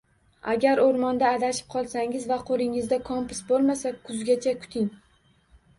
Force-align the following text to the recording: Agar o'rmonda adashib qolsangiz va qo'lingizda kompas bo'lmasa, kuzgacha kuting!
Agar 0.53 0.79
o'rmonda 0.85 1.27
adashib 1.37 1.69
qolsangiz 1.75 2.25
va 2.33 2.41
qo'lingizda 2.49 3.01
kompas 3.11 3.45
bo'lmasa, 3.53 3.95
kuzgacha 4.11 4.57
kuting! 4.65 4.91